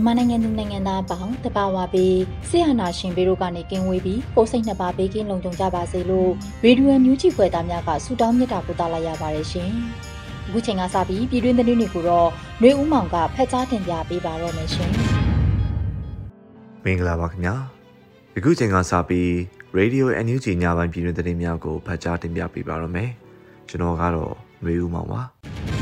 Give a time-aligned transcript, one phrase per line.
[0.00, 2.16] မြန်မာနိုင်ငံသူနိုင်ငံသားပေါင်းတပါဝါပြီး
[2.48, 6.30] ဆရာနာရှင်ဘေတို့ကနေကင်းဝေးပြီးကိုစိတ်နှစ်ပါးဘေးကင်းလုံခြုံကြပါစေလို့
[6.64, 9.70] ရေဒီယိုမြူးချီဖွယ်သားများကဆုတောင်းမြတ်တာပို့သလိုက်ရပါတယ်ရှင်။
[10.46, 12.28] အခုချိန်ကစပြီးပြည်တွင်းသတင်းတွေကိုတော့
[12.60, 14.90] နှွေဦးမောင်ကဖတ်ကြားတင်ပြပေးပါတော့မယ်ရှင်။
[16.84, 17.54] မင်္ဂလာပါခင်ဗျာ။
[18.36, 19.28] အခုချိန်ကစပြီး
[19.78, 23.10] Radio NUG ညပိုင်းပြည်တွင်းသတင်းများကိုဖတ်ကြားတင်ပြပေးပါတော့မယ်။
[23.68, 24.32] ကျွန်တော်ကတော့
[24.64, 25.22] နှွေဦးမောင်ပါ။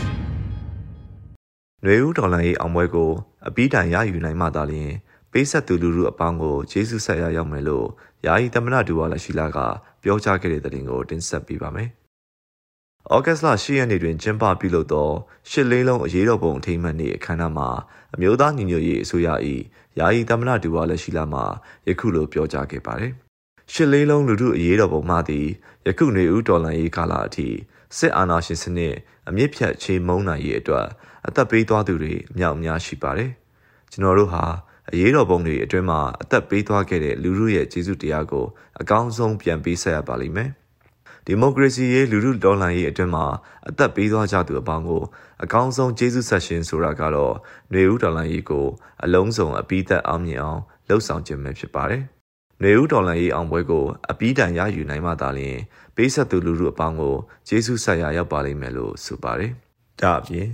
[1.84, 3.10] နွေဦးဒေါ်လန်၏အောင်ပွဲကို
[3.48, 4.92] အပြီးတိုင်ရယူနိုင်မှသာလျှင်
[5.32, 7.86] ပေးဆက်သူလူလူအပေါင်းကိုဂျေစုဆက်ရရောက်မယ်လို့
[8.26, 9.58] ယာယီသမ္မတဒူဝါလရှိလာက
[10.02, 11.88] ပြောကြားခဲ့တဲ့သတင်းကိုတင်ဆက်ပေးပါမယ်။
[13.14, 15.08] ဩဂတ်လ10ရက်နေ့တွင်ကျင်းပပြုလုပ်သော
[15.50, 17.68] ရှစ်လေးလုံးအရေးတော်ပုံအထိမ်းအမှတ်နေ့အခမ်းအနားမှာ
[18.14, 19.28] အမျိုးသားညီညွတ်ရေးအစိုးရ၏
[19.98, 21.40] ယာယီသမ္မတဒူဝါလရှိလာမှ
[21.88, 23.12] ယခုလိုပြောကြားခဲ့ပါတယ်။
[23.72, 25.46] ရှစ်လေးလုံးလူထုအရေးတော်ပုံမှသည်
[25.86, 27.48] ယခုနွေဦးဒေါ်လန်၏ကာလအထိ
[27.96, 28.94] စစ်အာဏာရှင်စနစ်
[29.28, 30.86] အမြင့်ဖြတ်ချေမုန်းနိုင်ရေးအတွက်
[31.26, 33.30] အသက်ပေးသွားသူတွေအများအများရှိပါတယ်။
[33.92, 34.44] ကျွန်တော်တို့ဟာ
[34.92, 38.46] အရေးတော်ပုံတွေအတွင်းမှာအသက်ပေးသွားခဲ့တဲ့လူထုရဲ့ကျေးဇူးတရားကို
[38.80, 40.50] အကောင်းဆုံးပြန်ပေးဆက်ရပါလိမ့်မယ်။
[41.26, 43.26] ဒီမိုကရေစီရေးလူထုတော်လှန်ရေးအတွင်းမှာ
[43.68, 45.02] အသက်ပေးသွားကြသူအပေါင်းကို
[45.44, 47.34] အကောင်းဆုံးကျေးဇူးဆက်ရှင်ဆိုတာကတော့
[47.70, 48.66] ຫນွေဦးတော်လှန်ရေးကို
[49.04, 52.04] အလုံးစုံအပိသက်အောင်မြင်အောင်လှုပ်ဆောင်ခြင်းပဲဖြစ်ပါတယ်။။
[52.64, 55.58] နေဦးဒေါ်လာရေးအောင်ပွဲကိုအပီးတိုင်ရယူနိုင်မှသာလျှင်
[56.00, 57.14] ပေးဆက်သူလူလူအပေါင်းကို
[57.48, 59.52] ကျေးဇူးဆက်ရရောက်ပါလိမ့်မယ်လို့ဆိုပါတယ်။
[60.00, 60.48] ဒါအပြင်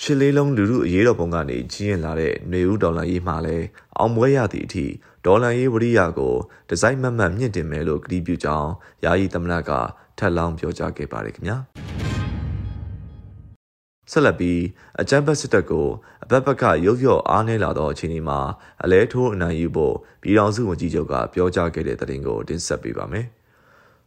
[0.00, 3.66] ရှစ်လေးလုံးလူလူအရေးတော်ပုံကနေကြီးရင်လာတဲ့နေဦးဒေါ်လာရေးမှလည်း
[3.98, 4.86] အောင်ပွဲရသည့်အထိ
[5.26, 6.34] ဒေါ်လာရေးဝရိယကို
[6.68, 8.70] ဒီဇိုင်းမမှတ်မြင့်တင်မယ်လို့ကတိပြုကြောင်း
[9.04, 9.70] ယာယီသမ္မတက
[10.18, 11.56] ထပ်လောင်းပြောကြားခဲ့ပါတယ်ခင်ဗျာ။
[14.10, 14.60] ဆက်လက်ပြီး
[15.00, 15.88] အကြမ်းဖက်စစ်တပ်ကို
[16.24, 18.38] အဘက်ဘက်ကရုပ်ရော့အားနည်းလာသောအခြေအနေမှာ
[18.82, 23.26] အလဲထိုးအနိုင်ယူဖို့ပြည်ထောင်စုဝန်ကြီးချုပ်ကပြောကြားခဲ့တဲ့သတင်းကိုတင်ဆက်ပေးပါမယ်။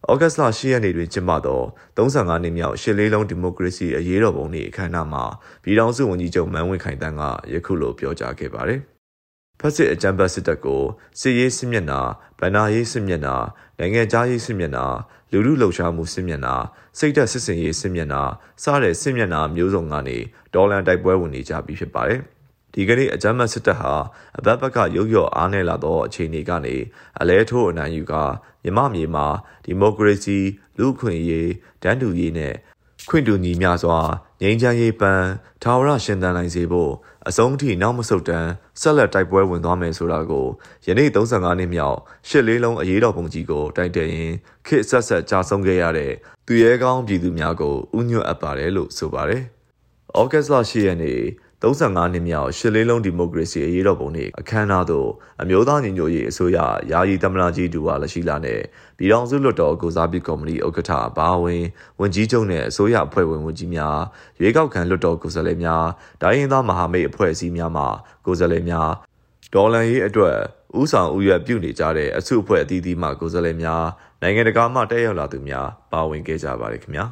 [0.09, 1.61] ဩဂတ်စ်လ10ရက်နေ့တွင်ကျင်းပသော
[1.97, 5.23] 35နှစ်မြောက်ရှစ်လေးလုံးဒီမိုကရေစီအရေးတော်ပုံနေ့အခမ်းအနားမှာ
[5.63, 7.21] ပြည်ထောင်စုဝန်ကြီးချုပ်မန်းဝင်းခိုင်တန်းက
[7.53, 8.79] ယခုလိုပြောကြားခဲ့ပါတယ်။
[9.59, 10.83] ဖက်စစ်အကြမ်းဖက်စစ်တပ်ကို
[11.19, 12.01] စစ်ရေးစစ်မျက်နှာ
[12.39, 13.35] ဗန္နာရေးစစ်မျက်နှာ
[13.79, 14.85] နိုင်ငံခြားရေးစစ်မျက်နှာ
[15.31, 16.55] လူလူလှုပ်ရှားမှုစစ်မျက်နှာ
[16.97, 18.23] စိတ်သက်စစ်စင်ရေးစစ်မျက်နှာ
[18.63, 20.17] စတဲ့စစ်မျက်နှာမျိုးစုံကနေ
[20.53, 22.21] ဒေါ်လန်တိုက်ပွဲဝင်နေကြပြီဖြစ်ပါတယ်။
[22.73, 23.93] ဒီကနေ့အကြမ်းဖက်စစ်တပ်ဟာ
[24.37, 26.75] အဘက်ဘက်ကရုပ်ရော့အားနည်းလာသောအခြေအနေကနေ
[27.19, 28.13] အလဲထိုးအနိုင်ယူက
[28.63, 29.25] မြမမြေမှာ
[29.65, 30.37] ဒီမိုကရေစီ
[30.77, 31.51] လူ့အခွင့်အရေး
[31.83, 32.55] တန်းတူရေးနဲ့
[33.09, 33.99] ခွင့်တူညီမျှစွာ
[34.41, 35.27] ငြိမ်းချမ်းရေးပန်း
[35.63, 36.91] ထာဝရရှင်သန်နိုင်စေဖို့
[37.27, 38.49] အဆုံးထိနောက်မဆုတ်တမ်း
[38.81, 40.47] ဆက်လက်တိုက်ပွဲဝင်သွားမယ်ဆိုတာကို
[40.85, 41.97] ယနေ့35နှစ်မြောက်
[42.29, 44.31] ရှစ်လေးလုံးအရေးတော်ပုံကြီးကိုတိုက်တဲ့ရင်
[44.67, 46.11] ခေတ်ဆက်ဆက်ကြာဆုံးခဲ့ရတဲ့
[46.47, 49.43] သူရဲကောင်းပြည်သူများကိုဥညွတ်အပ်ပါတယ်လို့ဆိုပါတယ်။
[50.19, 51.21] ဩဂတ်စ်လ10ရက်နေ့
[51.63, 55.09] 35နှစ်မြောက်ရှစ်လေးလုံးဒီမိုကရေစီအရေးတော်ပုံနေ့အခမ်းအနားသို့
[55.41, 56.57] အမျိုးသားညီညွတ်ရေးအစိုးရ
[56.91, 58.59] ယာယီသမ္မတကြီးဒူဝါလက်ရှိလာနဲ့
[58.97, 61.63] ပြည်ထောင်စုလွှတ်တော်ကိုစားပြုကော်မတီဥက္ကဋ္ဌဘာဝင်
[61.99, 63.97] ဝန်ကြီးချုပ်နဲ့အစိုးရအဖွဲ့ဝင်ဝန်ကြီးများ
[64.39, 65.85] ရွေးကောက်ခံလွှတ်တော်ကိုယ်စားလှယ်များ
[66.21, 67.83] ဒိုင်းရင်သားမဟာမိတ်အဖွဲ့အစည်းများမှ
[68.25, 68.89] ကိုယ်စားလှယ်များ
[69.53, 70.37] ဒေါ်လန်ရေးအတွက်
[70.79, 73.85] ဥဆောင်ဥရွက်ပြုနေကြတဲ့အစုအဖွဲ့အသီးသီးမှကိုယ်စားလှယ်များ
[74.21, 77.05] နိုင်ငံတကာမှတက်ရောက်လာသူများပါဝင်ခဲ့ကြပါတယ်ခင်ဗျာ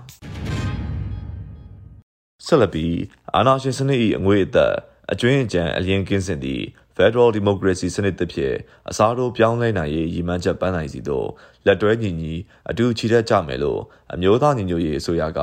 [2.46, 2.96] ဆက်လက်ပြီး
[3.36, 4.74] အာဏာရှင်စနစ်၏အငွေအသက်
[5.12, 6.64] အကျွင်းအကြံအလင်းကင်းစင်သည့်
[6.98, 8.54] Federal Democracy စနစ်တစ်ဖြစ်
[8.90, 11.28] အစားထိုးပြောင်းလဲနိုင်ရေးရည်မှန်းချက်ပန်းနိုင်စီသို့
[11.66, 12.34] လက်တွဲညီညီ
[12.70, 13.82] အတူချီတက်ကြမယ်လို့
[14.14, 15.40] အမျိုးသားညီညွတ်ရေးအစိုးရက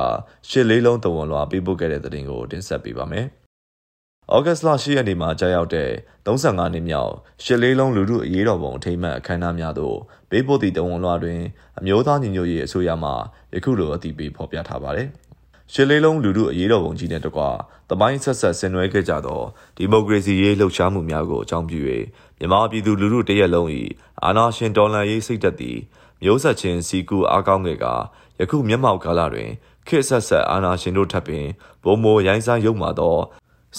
[0.49, 3.25] ရှစ်လေးလုံးတဝန်လွှာပေးပို့ခဲ့တဲ့သတင်းကိုတင်ဆက်ပေးပါမယ်။
[4.35, 5.89] ဩဂတ်စ်လ10ရက်နေ့မှာကြာရောက်တဲ့
[6.25, 9.97] 35နှစ်မြောက်ရှစ်လေးလုံးလူထုအရေးတော်ပုံအထိမ်းအမှတ်အခမ်းအနားများသို့
[10.29, 11.41] ပေးပို့သည့်တဝန်လွှာတွင်
[11.79, 13.11] အမျိုးသားညီညွတ်ရေးအစိုးရမှ
[13.55, 15.09] ယခုလိုအတည်ပြုဖော်ပြထားပါတယ်။
[15.73, 17.41] ရှစ်လေးလုံးလူထုအရေးတော်ပုံကြီးနဲ့တကွ
[17.89, 19.41] တမိုင်းဆက်ဆက်ဆင်နွှဲခဲ့ကြသော
[19.77, 21.79] ဒီမိုကရေစီရေးလှုပ်ရှားမှုများကိုအကြောင်းပြု၍
[22.37, 23.67] မြန်မာပြည်သူလူထုတရက်လုံး၏
[24.23, 25.79] အာဏာရှင်တော်လှန်ရေးစိတ်သက်သည့်
[26.23, 27.85] မျိုးဆက်ချင်းစီကူအားကောင်းငယ်က
[28.39, 29.49] ယခုမျက်မှောက်ကာလတွင်
[29.87, 31.45] ခေတ်ဆက်ဆက်အာဏာရှင်တို့ထပ်ပင်
[31.83, 33.17] ဘုံမိုရိုင်းစားရုံမှသော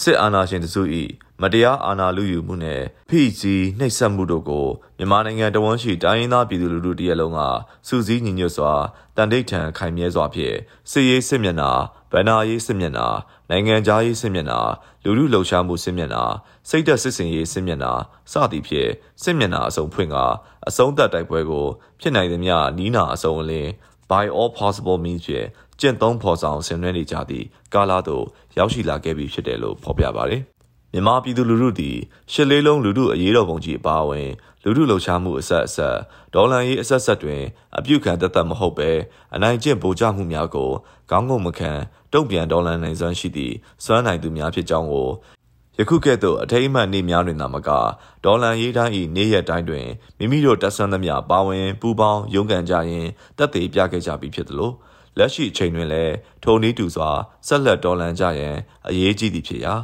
[0.01, 0.81] စစ်အာဏာရှင်တစု၏
[1.41, 7.39] မတရားအာဏာလုယူမှုနှင့်ဖိစီးနှိပ်စက်မှုတို့ကိုမြန်မာနိုင်ငံတဝန်းရှိတိုင်းရင်းသားပြည်သူလူထုတရက်လုံးက
[7.87, 8.73] စူးစီးညီညွတ်စွာ
[9.15, 10.55] တန်တိတ်ထန်ခိုင်မြဲစွာဖြင့်
[10.91, 11.71] စစ်ရေးစစ်မျက်နှာ
[12.11, 13.07] ဗန္နာရေးစစ်မျက်နှာ
[13.49, 14.59] နိုင်ငံသားရေးစစ်မျက်နှာ
[15.03, 16.23] လူလူလှုပ်ရှားမှုစစ်မျက်နှာ
[16.69, 17.93] စိတ်သက်စစ်စင်ရေးစစ်မျက်နှာ
[18.31, 18.89] စသည်ဖြင့်
[19.23, 20.17] စစ်မျက်နှာအစုံဖွင့်က
[20.67, 21.67] အဆုံးသက်တိုက်ပွဲကို
[21.99, 23.69] ဖြစ်နိုင်သမျှနီးနာအစုံအလင်း
[24.11, 25.47] by all possible means ဖြင့်
[25.79, 28.25] ကျင့်သုံးဖော်ဆောင်ဆင်နွှဲနေကြသည့်ကာလသို့
[28.57, 30.43] ရောက်ရှိလာခဲ့ပြီဖြစ်တယ်လို့ဖော်ပြပါတယ်။
[30.93, 31.97] မြန်မာပြည်သူလူထုသည်
[32.31, 34.29] ရှစ်လေးလုံးလူထုအရေးတော်ပုံကြီးအပါအဝင်
[34.63, 35.97] လူထုလှုပ်ရှားမှုအဆက်အဆက်
[36.33, 37.41] ဒေါ်လာရေးအဆက်ဆက်တွင်
[37.77, 38.89] အပြုခံတသက်မဟုတ်ပဲ
[39.35, 40.69] အနိုင်ကျင့်ဗိုလ်ချမှုများကို
[41.09, 41.71] ခေါင်းငုံမခံ
[42.13, 43.55] တုံ့ပြန်ဒေါ်လာနိုင်စွမ်းရှိသည့်
[43.85, 45.09] စွမ်းနိုင်သူများဖြစ်ကြောင်းကို
[45.77, 47.69] ယခုကဲ့သို့အထိမ်းအမှတ်နေ့များတွင်သာမက
[48.25, 49.87] ဒေါ်လန်ရေးတိုင်း၏နေ့ရက်တိုင်းတွင်
[50.17, 53.07] မိမိတို့တက်ဆွမ်းသမျှပါဝင်ပူပေါင်းရုန်းကန်ကြရင်
[53.37, 54.71] တက်သေးပြခဲ့ကြပြီဖြစ်သလို
[55.17, 56.13] လက်ရှိအချိန်တွင်လည်း
[56.43, 57.09] ထုံနည်းတူစွာ
[57.47, 58.55] ဆက်လက်ဒေါ်လန်ကြရန်
[58.87, 59.75] အရေးကြီးသည်ဖြစ်ရာ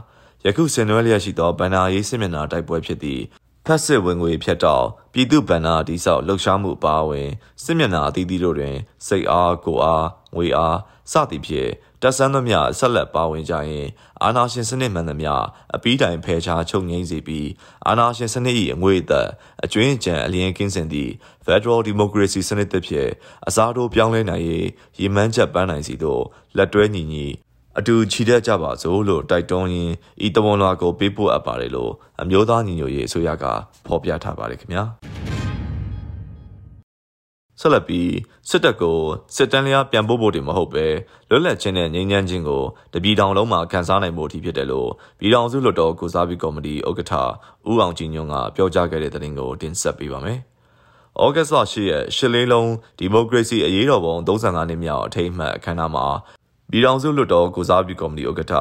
[0.47, 3.24] ယခုဆင်နွှဲလျက်ရှိသောဗန္နာရေးစစ်မျက်နှာတိုက်ပွဲဖြစ်သည့်
[3.65, 7.30] ဖက်စစ်ဝင်ငွေဖြတ်တောက်ပြည်သူဗန္နာတိဆောက်လှုပ်ရှားမှုအပါအဝင်
[7.63, 8.75] စစ်မျက်နှာအသီးသီးတို့တွင်
[9.07, 10.77] စိတ်အားကိုအားငွေအား
[11.12, 11.71] စသည်ဖြင့်
[12.01, 13.88] တက်ဆန်းသမျှဆက်လက်ပါဝင်ကြရင်
[14.24, 15.33] အာနာရှင်စနစ်မှန်သမျှ
[15.75, 17.50] အပီးတိုင်ဖယ်ရှားချုပ်ငိမ့်စေပြီး
[17.88, 19.30] အာနာရှင်စနစ်၏အငွေအသက်
[19.63, 21.12] အကျွင်းအကြံအလျင်ကင်းစင်သည့်
[21.45, 23.09] Federal Democracy စနစ်တစ်ဖြစ်
[23.47, 24.68] အစားထိုးပြောင်းလဲနိုင်ရေး
[25.00, 26.24] ရည်မှန်းချက်ပန်းနိုင်စီသို့
[26.57, 27.27] လက်တွဲညီညီ
[27.80, 29.94] အတူချီတက်ကြပါစို့လို့တိုက်တွန်းရင်း
[30.25, 31.92] ဤတဝန်လွာကိုပေးပို့အပ်ပါတယ်လို့
[32.22, 33.45] အမျိုးသားညီညွတ်ရေးအစိုးရက
[33.86, 34.83] ဖော်ပြထားပါတယ်ခင်ဗျာ
[37.60, 38.12] ဆက်လက်ပြီး
[38.50, 39.00] စစ်တပ်ကို
[39.36, 40.86] စစ်တမ်းလျားပြန်ပို့ဖို့တင်မဟုတ်ပဲ
[41.30, 42.63] လွတ်လပ်ခြင်းနဲ့ငြိမ်းချမ်းခြင်းကို
[42.94, 44.89] တပြည်တောင်လုံးမှာခန်းစားနိုင်ဖို့အထိဖြစ်တယ်လို့
[45.19, 47.13] ပြည်ထောင်စုလွှတ်တော်ကုစားပြီးကော်မတီဥက္ကဋ္ဌ
[47.69, 50.39] ဦးအောင်ကြည်ညွန့်ကပြောကြားခဲ့တဲ့သတင်းကိုတင်ဆက်ပေးပါမယ်။
[51.24, 56.06] ဩဂတ်စ်လ10ရက်ရှစ်လေးလုံးဒီမိုကရေစီအရေးတော်ပုံ35နှစ်မြောက်အထိမ်းအမှတ်အခမ်းအနားမှာ
[56.72, 58.54] ပြည်ထောင်စုလွှတ်တော်ကုစားပြီးကော်မတီဥက္ကဋ္ဌ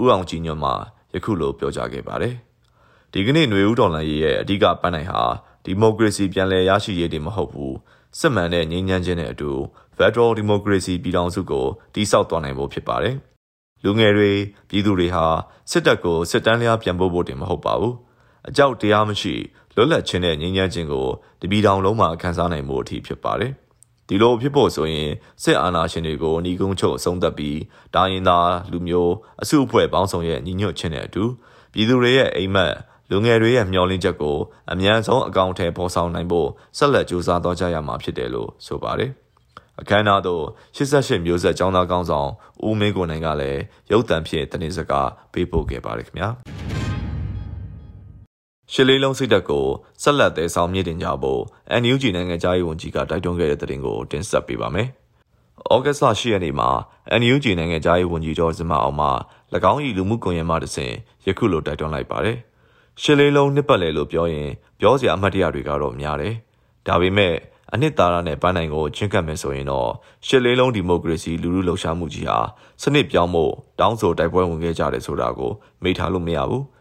[0.00, 0.72] ဦးအောင်ကြည်ညွန့်မှ
[1.14, 2.34] ယခုလိုပြောကြားခဲ့ပါတယ်။
[3.12, 5.22] ဒီကနေ့ຫນွေဦးတော်လှန်ရေးရဲ့အဓိကပန်းနိုင်ဟာ
[5.64, 7.74] ဒီမိုကရေစီပြန်လည်ရရှိရေးတင်မဟုတ်ဘူး။
[8.18, 9.50] စစ်မှန်တဲ့ငြိမ်းချမ်းခြင်းနဲ့အတူ
[9.96, 13.16] Federal Democracy ပြည်ထောင်စုကိုတည်ဆောက်သွားနိုင်ဖို့ဖြစ်ပါတယ်။
[13.84, 14.30] လူငယ်တွေ
[14.68, 15.24] ပြည်သူတွေဟာ
[15.70, 17.94] စစ်တပ်ကိုစစ်တမ်းလျားပြန်ပို့ဖို့တင်မဟုတ်ပါဘူး။
[18.48, 19.34] အကြောက်တရားမရှိ
[19.74, 21.06] လွတ်လပ်ခြင်းနဲ့ငြိမ်းချမ်းခြင်းကို
[21.40, 23.52] တပြည်ထောင်လုံးမှာခံစားနိုင်မှုအထိဖြစ်ပါတယ်။
[24.08, 25.10] ဒီလိုဖြစ်ဖို့ဆိုရင်
[25.42, 27.58] စစ်အာဏာရှင်တွေကိုညီကုန်းချုပ်အဆုံးသတ်ပြီး
[27.94, 31.24] တာရင်သားလူမျိုးအစုအဖွဲ့ပေါင်းစုံရဲ့ညီညွတ်ခြင်းနဲ့အတူ
[31.72, 32.74] ပြည်သူတွေရဲ့အိမ်မက်
[33.10, 34.36] လူငယ်တွေရဲ့မျှော်လင့်ချက်ကို
[34.72, 39.10] အမြန်ဆုံးအကောင့်ထဲပေါ်ဆောင်နိုင်ဖို့ဆက်လက်ကြိုးစားသွားကြရမှာဖြစ်တယ်လို့ဆိုပါတယ်။
[39.80, 40.44] အခမ်းအနားသို့
[40.76, 42.28] 88မျိုးဆက်ចောင်းသားကောင်းဆောင်
[42.66, 43.60] ဦးမင်းကိုနိုင်ကလည်း
[43.92, 46.28] ရုပ်သံဖြင့်တင်းစကားပေးပို့ခဲ့ပါတယ်ခင်ဗျာ။
[48.72, 49.66] ရှစ်လေးလုံးစိတ်တက်ကို
[50.02, 51.42] ဆက်လက်သေးဆောင်မြင့်တင်ကြဖို့
[51.82, 54.88] NUG နိုင်ငံသားရေးဝန်ကြီးကတိုက်တွန်းခဲ့တဲ့သတင်းကိုတင်ဆက်ပေးပါမယ်။
[55.72, 56.70] ဩဂတ်စ်လ10ရက်နေ့မှာ
[57.20, 59.08] NUG နိုင်ငံသားရေးဝန်ကြီးတော်စမအောင်မှ၎
[59.72, 60.94] င်း၏လူမှုကွန်ရက်မှတဆင့်
[61.26, 62.38] ယခုလိုတိုက်တွန်းလိုက်ပါတယ်။
[63.02, 64.50] ရှစ်လေးလုံးနှစ်ပတ်လည်လို့ပြောရင်
[64.80, 66.34] ပြောစရာအမှတ်တရတွေကတော့များတယ်။
[66.86, 67.34] ဒါပေမဲ့
[67.72, 69.90] အနှစ်သာရနဲ့ပန်းနိုင်ကိုချင်းကပ်မယ်ဆိုရင်တော့
[70.26, 72.38] ရှစ်လေးလုံးဒီမိုကရေစီလူလူလှုပ်ရှားမှုကြီးဟာ
[72.82, 76.64] စနစ်ပြောင်းဖို့တောင်းဆိုတိုက်ပွဲဝင်ခဲ့ကြတယ်ဆိုတာကိုမေ့ထားလို့မရဘူး။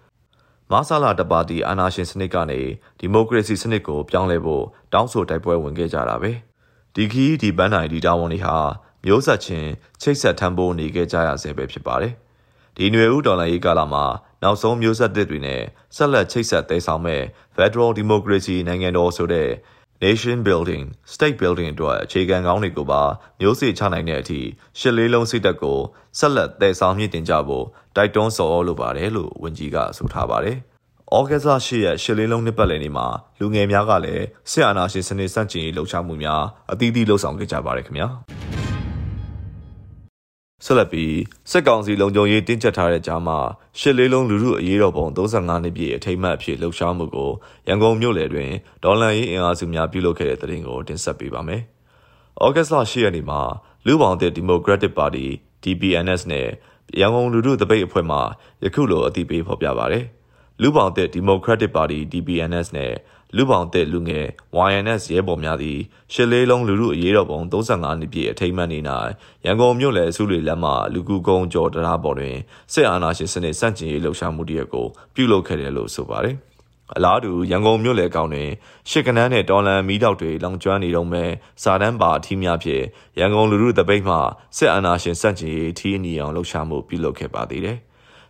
[0.72, 2.62] မဆလာတပါတီအာနာရှင်စနစ်ကနေ
[3.00, 6.32] ဒီမိုကရေစီစနစ်ကိုပြောင်းလဲဖို့တောင်းဆိုတိုက်ပွဲဝင်ခဲ့ကြတာပဲ။
[6.96, 8.58] ဒီခီးဒီပန်းနိုင်ဒီတာဝန်တွေဟာ
[9.06, 9.70] မျိုးဆက်ချင်း
[10.02, 12.14] ချိတ်ဆက်ထမ်းဖို့နေခဲ့ကြရဆဲပဲဖြစ်ပါတယ်။
[12.78, 14.06] ဒီຫນွေဦးဒေါ်လာရေးကာလမှာ
[14.44, 15.62] နောက်ဆုံးမျိုးဆက်သစ်တွေနဲ့
[15.96, 17.22] ဆက်လက်ချိတ်ဆက်သေးဆောင်မဲ့
[17.56, 19.50] Federal Democracy နိုင်ငံတော်ဆိုတဲ့
[20.00, 23.02] Nation Building, State Building အတွက်အခြေခံကောင်းတွေကိုပါ
[23.40, 24.40] မျိုးစေ့ချနိုင်တဲ့အထိ
[24.80, 25.80] ရှစ်လေးလုံးစိတ်သက်ကို
[26.18, 30.58] ဆက်လက်တည်ဆောင်မြင့်တင်ကြဖို့တိုက်တွန်းဆော်လိုပါတယ်လို့ဝန်ကြီးကဆိုထားပါတယ်။
[31.16, 33.08] ဩဂတ်စ်၈ရက်ရှစ်လေးလုံးနှစ်ပတ်လည်နေ့မှာ
[33.40, 38.08] လူငယ်များကလည်းစစ်အာဏာရှင်စနစ်စန့်ကျင်ရေးလှုပ်ရှားမှုများအသီးသီးလှုပ်ဆောင်ခဲ့ကြပါတယ်ခင်ဗျာ။
[40.66, 41.16] ဆက်လက်ပြီး
[41.52, 43.38] စစ်ကောင်စီလုံခြုံရေးတင်းကျပ်ထားတဲ့ကြားမှာ
[43.80, 47.32] ရှစ်လေးလုံးလူမှုအရေးတော်ပုံ35နှစ်ပြည့်အထိမ်းအမှတ်အဖြစ်လှုပ်ရှားမှုကို
[47.68, 48.52] ရန်ကုန်မြို့လယ်တွင်
[48.84, 51.62] ဒေါ်လာရေးအင်အားစုများပြုလုပ်ခဲ့တဲ့တဲ့တင်ကိုတင်ဆက်ပေးပါမယ်။
[52.46, 53.42] ဩဂတ်စ်လ10ရက်နေ့မှာ
[53.86, 55.26] လူပေါင်းတဲ့ Democratic Party
[55.64, 56.48] DPNS နဲ့
[57.00, 58.18] ရန်ကုန်လူမှုတပိတ်အဖွဲ့မှ
[58.64, 60.06] ယခုလိုအသိပေးဖော်ပြပါရယ်။
[60.62, 62.94] လူပေါင်းတဲ့ Democratic Party DPNS နဲ့
[63.36, 64.26] လူပောင်တဲ့လူငယ်
[64.70, 65.80] YNS ရဲဘော်များသည်
[66.14, 68.84] ရှစ်လေးလုံးလူမှုအရေးတော်ပုံ35နှစ်ပြည့်အထိမ်းအမှတ်နေ့၌
[69.46, 72.36] ရန်ကုန်မြို့လယ်စုလေလမ်းမှလူကူကုန်းကျော်တရားပေါ်တွင်
[72.74, 76.36] စစ်အာဏာရှင်စနစ်စန့်ကျင်ရေးလှုပ်ရှားမှုတရက်ကိုပြုလုပ်ခဲ့တယ်လို့ဆိုပါတယ်။
[76.96, 78.50] အလားတူရန်ကုန်မြို့လယ်ကောင်တွင်
[78.90, 81.30] ရှစ်ကနန်းနဲ့တော်လန်မီးတောက်တွေလောင်ကျွမ်းနေတော့မဲ့
[81.64, 82.84] စာတန်းပါအထီးများဖြင့်
[83.20, 84.16] ရန်ကုန်လူမှုတပိတ်မှ
[84.58, 87.78] စစ်အာဏာရှင်စန့်ကျင်ရေးထီးအနီအောင်လှုပ်ရှားမှုပြုလုပ်ခဲ့ပါသေးတယ်။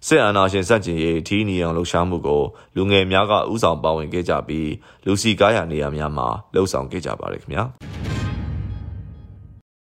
[0.09, 2.43] စစ်အာဏာရှင်စန့်ကျင်ရေးထီးနီအောင်လှုပ်ရှားမှုကို
[2.75, 4.71] လူငယ်များကဥဆောင်ပါဝင်ခဲ့ကြပြီး
[5.05, 7.63] လူစီကားရနေရာများမှာလှုပ်ဆောင်ခဲ့ကြပါတယ်ခင်ဗျာ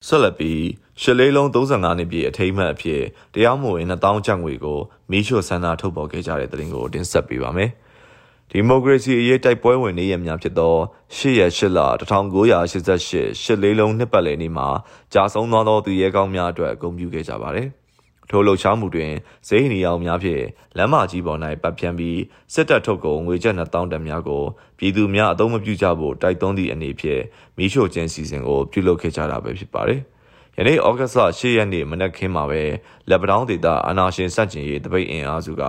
[0.07, 0.61] ဆက်လက်ပြီး
[1.01, 3.01] ရှစ်လေးလုံး35နှစ်ပြည့်အထိမ်းအမှတ်အဖြစ်
[3.33, 4.79] တရားမဝင်2000ကျပ်ငွေကို
[5.11, 7.71] မီးရှို့ဆန္ဒထုတ်ပေါ်ခဲ့ကြတဲ့တဲ့တင်ကိုတင်ဆက်ပေးပါမယ်။
[8.51, 10.75] ဒီမိုကရေစီအရေးတိုက်ပွဲဝင်နေရများဖြစ်သော
[11.15, 13.09] 8ရက်8လ1988
[13.41, 14.67] ရှစ်လေးလုံးနှစ်ပတ်လည်နေ့မှာ
[15.13, 17.69] ကြာဆုံးသွားသောသူရဲကောင်းများအတွက်ဂုဏ်ပြုခဲ့ကြပါတယ်။
[18.29, 19.11] ထိုလှုပ်ရှားမှုတွင်
[19.47, 20.43] ဇိဟနီအောင်များဖြင့်
[20.77, 22.19] လမ်းမကြီးပေါ်၌ပတ်ဖြန်းပြီး
[22.53, 24.43] စစ်တပ်ထုတ်ကုန်ငွေကျပ်2000တန်များကို
[24.77, 27.21] ပြည်သူများအသုံးမပြုကြဖို့တိုက်တွန်းသည့်အနေဖြင့်
[27.57, 30.01] မီးရှို့ခြင်းစီစဉ်ကိုပြုလုပ်ခဲ့ကြတာပဲဖြစ်ပါတယ်။
[30.57, 32.61] ယနေ့ဩဂတ်စ်လ10ရက်နေ့မနက်ခင်းမှာပဲ
[33.09, 35.63] လက်ပတောင်းဒေသအာနာရှင်စန့်ကျင်ရေးတပိတ်အင်အားစုက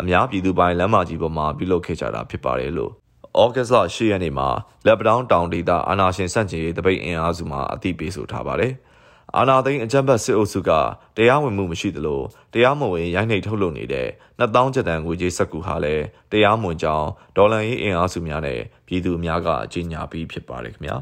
[0.00, 2.92] အများပြည်သူပိုင်းလမ်းမကြီးပေါ်မှာပြုလုပ်ခဲ့ကြတာဖြစ်ပါတယ်လို့
[3.40, 4.48] ဩဂတ်စ်လ10ရက်နေ့မှာ
[4.86, 8.72] လက်ပတောင်းတောင်ဒေသအာနာရှင်စန့်ကျင်ရေးတပိတ်အင်အားစုမှအသိပေးဆိုထားပါတယ်။
[9.36, 10.70] အာနာသိန်းအကြမ်းဖက်စစ်အုပ်စုက
[11.16, 12.20] တရားဝင်မှုမရှိသလို
[12.52, 14.08] တရားမဝင်ရိုင်းနှိပ်ထုတ်လုပ်နေတဲ့
[14.40, 20.96] 2000ကျပ်တန်ငွေကြေးစက်ကူဟာလည်းတရားမဝင်ကြောင်းဒေါ်လာရေးအင်အားစုများနဲ့ပြည်သူများကအကြေညာပြီးဖြစ်ပါတယ်ခင်ဗျာ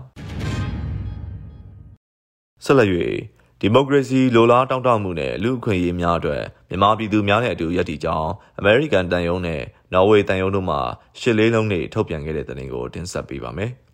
[2.64, 2.88] ဆက်လက်၍
[3.60, 10.76] ဒီမိုကရေစီလိုလားတောင့်တမှုနဲ့လူ့အခွင့်အရေးများအတွက်မြန်မာပြည်သူများနဲ့အတူရည်တည်ကြောင်းအမေရိကန်တန်ယုံနဲ့နော်ဝေတန်ယုံတို့မှ
[11.20, 13.72] ရှစ်လေးလုံးနဲ့ထုတ်ပြန်ခဲ့တဲ့တင်ကိုတင်ဆက်ပေးပါမယ်။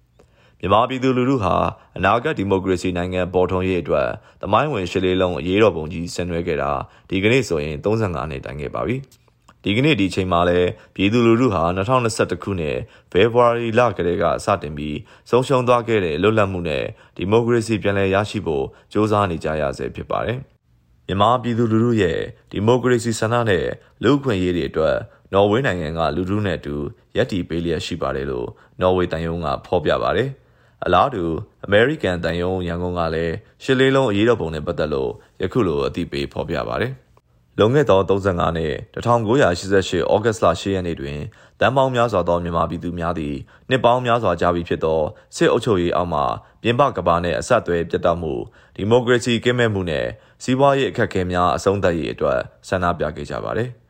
[0.67, 1.55] မြန်မာပြည်သူလူထုဟာ
[1.99, 4.09] အနာဂတ်ဒီမိုကရေစီနိုင်ငံပေါ်ထွန်းရေးအတွက်
[4.43, 6.71] သမိုင်းဝင်ရှစ်လေးလုံးအရေးတော်ပုံကြီးဆင်နွှဲခဲ့တာ
[7.11, 8.97] ဒီကနေ့ဆိုရင်35နှစ်တိုင်ခဲ့ပါပြီ။
[9.65, 12.77] ဒီကနေ့ဒီချိန်မှာလည်းပြည်သူလူထုဟာ2021ခုနှစ်
[13.13, 14.97] ဖေဖော်ဝါရီလကတည်းကစတင်ပြီး
[15.31, 16.85] ဆုံးရှုံးသွားခဲ့တဲ့လွတ်လပ်မှုနဲ့
[17.17, 20.39] ဒီမိုကရေစီပြန်လည်ရရှိဖို့စ조사နေကြရဆဲဖြစ်ပါတယ်။
[21.07, 22.19] မြန်မာပြည်သူလူထုရဲ့
[22.51, 23.67] ဒီမိုကရေစီဆန္ဒနဲ့
[24.03, 24.97] လူ့အခွင့်အရေးတွေအတွက်
[25.33, 26.75] နော်ဝေးနိုင်ငံကလူထုနဲ့အတူ
[27.17, 28.49] ရည်တည်ပေးလျက်ရှိပါတယ်လို့
[28.81, 30.31] နော်ဝေးတန်ယုံကဖော်ပြပါတယ်။
[30.85, 31.25] အလားတူ
[31.65, 35.11] အမေရိကန်တန်ယုံရန်ကုန်ကလည်းရှစ်လေးလုံးအရေးတော်ပုံနဲ့ပတ်သက်လို့
[35.43, 36.93] ယခုလိုအသိပေးဖော်ပြပါတယ်။
[37.59, 41.19] လုံခဲ့သော35နှစ်1988ဩဂတ်လ10ရက်နေ့တွင်
[41.61, 43.35] တန်ပေါင်းများစွာသောမြန်မာပြည်သူများသည်
[43.71, 45.01] နှစ်ပေါင်းများစွာကြာပြီဖြစ်သော
[45.37, 46.21] စစ်အုပ်ချုပ်ရေးအောက်မှ
[46.63, 48.33] ပြင်ပကဘာနှင့်အဆက်အသွယ်ပြတ်တောက်မှု
[48.77, 50.09] ဒီမိုကရေစီကင်းမဲ့မှုနှင့်
[50.43, 53.71] စီးပွားရေးအခက်အခဲများအဆုံးသတ်ရေးအတွက်ဆန္ဒပြခဲ့ကြပါသည်။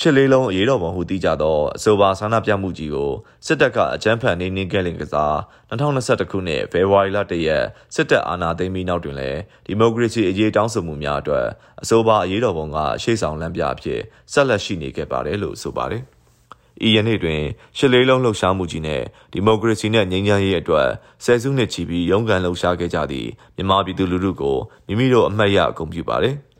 [0.00, 3.10] ရှစ်လေးလုံးအရေးတော်ပုံဟုသိကြသောအဆိုပါဆန္ဒပြမှုကြီးကို
[3.46, 5.34] စစ်တပ်ကအကြမ်းဖက်နေနေခဲ့လင်ကစား
[5.70, 11.46] 2021ခုနှစ်ဖေဖော်ဝါရီလ1ရက်စစ်တပ်အာဏာသိမ်းပြီးနောက်တွင်လည်းဒီမိုကရေစီအရေးတောင်းဆိုမှုများအတွက်
[11.82, 14.00] အဆိုပါအရေးတော်ပုံကရှေ့ဆောင်လမ်းပြအဖြစ်
[14.32, 16.02] ဆက်လက်ရှိနေခဲ့ပါတယ်လို့ဆိုပါတယ်။
[16.86, 17.40] ဤယနေ့တွင်
[17.78, 20.88] ရှစ်လေးလုံးလှုပ်ရှားမှုကြီးနဲ့ဒီမိုကရေစီနဲ့ငြိမ်းချမ်းရေးအတွက်
[21.24, 26.36] ဆယ်စုနှစ်ချီပြီးရုန်းကန်လှုပ်ရှားခဲ့ကြသည့်မြန်မာပြည်သူလူထုကိုမိမိတို့အမှတ်ရအကုန်ပြုပါတယ်။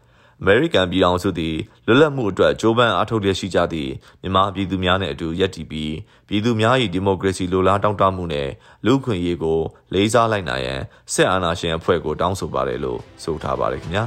[0.47, 5.95] အမေရိကန်ပြည်ထောင်စုသည်လွတ်လပ်မှုအတွက်ကြိုးပမ်းအားထုတ်လျက်ရှိကြသည့်မြန်မာပြည်သူများနှင့်အတူရပ်တည်ပြီး
[6.29, 8.51] ပြည်သူများ၏ဒီမိုကရေစီလိုလားတောင်းတမှုနှင့်
[8.85, 9.61] လူ့အခွင့်အရေးကို
[9.95, 10.81] လေးစားလိုက်နိုင်ရန်
[11.13, 14.05] စစ်အာဏာရှင်အဖွဲ့ကိုတောင်းဆိုပါတယ်လို့ဆိုထားပါတယ်ခင်ဗျာ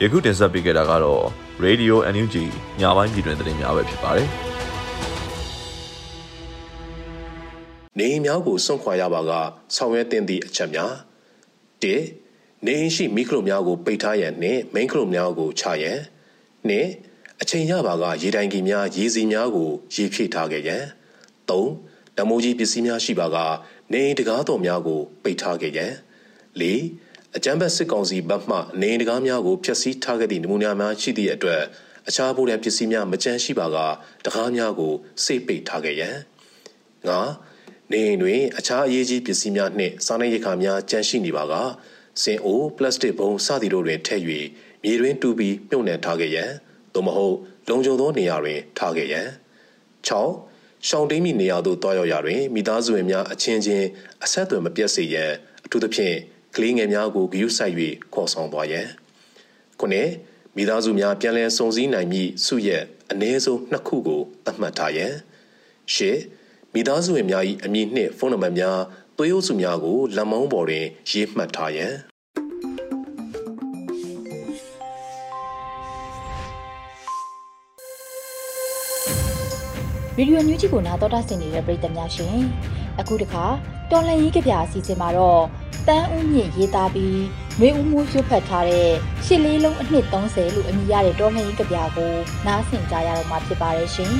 [0.00, 1.24] ယခုတင်ဆက်ပေးခဲ့တာကတော့
[1.64, 2.36] Radio NUG
[2.80, 4.28] ညပိုင်းပြည်တွင်သတင်းများပဲဖြစ်ပါတယ်
[7.98, 9.30] နေများကိုစွန့်ခွာရပါက
[9.76, 10.92] ဆောင်ရွက်တင်သည့်အချက်များ
[11.84, 12.25] ၁
[12.64, 15.98] နေအိမ်ရှိမိခလုများကိုပိတ်ထားရန်နှင့်မိန်းခလုများကိုချရန်
[16.68, 16.90] နှင့်
[17.42, 20.84] အချိန်ရပါကရေတိုင်ကြီးများရေစီများကိုရေဖြည့်ထားခဲ့ရန်
[21.48, 21.62] ၃
[22.16, 23.36] တမိုးကြီးပစ္စည်းများရှိပါက
[23.92, 25.92] နေအိမ်တကားတော်များကိုပိတ်ထားခဲ့ရန်
[26.60, 26.62] ၄
[27.36, 31.62] အကြမ်းဖက်စစ်ကောင်စီဘက်မှနေအိမ်တကားများကိုဖျက်ဆီးထားခဲ့သည့်နမူနာများရှိသည့်အတွက်
[32.08, 33.76] အခြားဗိုလ်ရန်ပစ္စည်းများမကျန်ရှိပါက
[34.24, 34.92] တကားများကို
[35.24, 36.16] စိတ်ပိတ်ထားခဲ့ရန်
[37.08, 37.10] ၅
[37.92, 41.54] နေအိမ်တွင်အခြားအရေးကြီးပစ္စည်းများနှင့်စားနပ်ရိက္ခာများကျန်ရှိနေပါက
[42.22, 44.22] စင်အိုပလတ်စတစ်ဘုံစသည်တို့တွင်ထည့်၍
[44.82, 46.50] မြေတွင်တူပြီးမြုပ်နှံထားခဲ့ရန်
[46.94, 47.36] သို့မဟုတ်
[47.68, 49.26] လုံခြုံသောနေရာတွင်ထားခဲ့ရန်
[50.08, 53.86] 6ရှောင်းတိန်မီနေရာသို့တွားရောက်ရာတွင်မိသားစုဝင်များအချင်းချင်း
[54.24, 55.30] အဆက်အသွယ်မပြတ်စေရန်
[55.64, 56.16] အထူးသဖြင့်
[56.56, 57.74] ကလေးငယ်များကိုဂရုစိုက်၍
[58.14, 58.86] ခေါ်ဆောင်သွားရန်
[59.80, 60.10] ခုနှစ်
[60.56, 65.12] မိသားစုများပြန်လည်စုံစည်းနိုင်မည့်စုရက်အ ਨੇ ဆုံးနှစ်ခုကိုသတ်မှတ်ထားရန်
[65.94, 66.18] ရှစ်
[66.74, 68.78] မိသားစုဝင်များ၏အမည်နှင့်ဖုန်းနံပါတ်များ
[69.18, 71.92] သွေးအုပ်စုများကိုလက်မောင်းပေါ်တွင်ရေးမှတ်ထားရန်
[80.16, 82.36] ဗီဒီယိုညူးချီကိုနာတော်တာဆင်နေတဲ့ပရိသတ်များရှင်
[83.00, 83.44] အခုတခါ
[83.90, 85.42] တော်လန်ရေးကြပြအစီအစဉ်မှာတော့
[85.88, 87.20] တန်းဦးမြင့်ရေးသားပြီး
[87.60, 88.90] မေဦးမှုရွတ်ဖတ်ထားတဲ့
[89.26, 92.12] ရှစ်လေးလုံးအနှစ်30လို့အမည်ရတဲ့တော်လန်ရေးကြပြကို
[92.46, 94.14] နားဆင်ကြရတော့မှာဖြစ်ပါတယ်ရှင်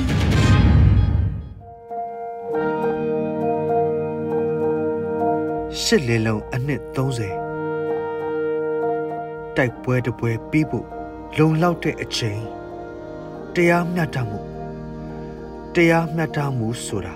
[5.89, 6.95] ရှစ်လေးလုံးအနှစ်30
[9.57, 10.87] တိုက်ပွဲတပွဲပြီးဖို့
[11.37, 12.41] လုံလောက်တဲ့အချိန်
[13.55, 14.39] တရားမျှတမှု
[15.75, 17.15] တရားမျှတမှုဆိုတာ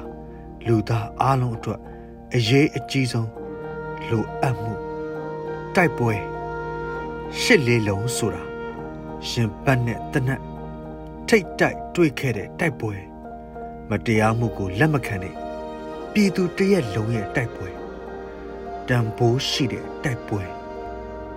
[0.68, 1.80] လူသားအလုံးအတွက်
[2.36, 3.30] အရေးအကြီးဆုံး
[4.10, 4.74] လိုအပ်မှု
[5.76, 6.14] တိုက်ပွဲ
[7.42, 8.44] ရှစ်လေးလုံးဆိုတာ
[9.28, 10.42] ရှင်ပတ်နဲ့တနက်
[11.28, 12.96] ထိတ်တိုက်တွေ့ခဲ့တဲ့တိုက်ပွဲ
[13.90, 15.36] မတရားမှုကိုလက်မခံတဲ့
[16.14, 17.81] ပြည်သူတရက်လုံးရဲ့တိုက်ပွဲ
[18.92, 20.44] တန်ဖိုးရှိတဲ့တိုက်ပွဲ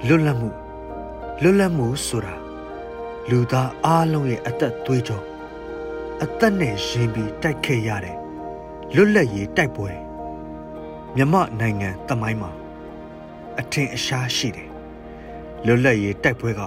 [0.06, 0.50] လွတ်လပ်မှု
[1.42, 2.34] လွတ်လပ်မှုဆိုတာ
[3.30, 5.22] လူသားအားလုံးရဲ့အသက်သွေးကြော
[6.22, 8.16] အသက်နဲ့ရှင်ပြီးတိုက်ခဲ့ရတဲ့
[8.94, 9.90] လွတ်လပ်ရေးတိုက်ပွဲ
[11.16, 12.50] မြမနိုင်ငံတမိုင်းမှာ
[13.60, 14.70] အထင်အရှားရှိတယ်
[15.66, 16.62] လွတ်လပ်ရေးတိုက်ပွဲက